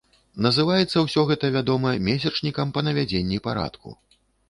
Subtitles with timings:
[0.45, 3.99] Называецца ўсё гэта, вядома, месячнікам па навядзенні парадку.